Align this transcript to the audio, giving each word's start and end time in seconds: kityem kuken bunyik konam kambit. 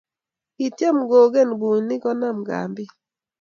kityem 0.55 0.97
kuken 1.09 1.49
bunyik 1.59 2.01
konam 2.03 2.37
kambit. 2.47 2.91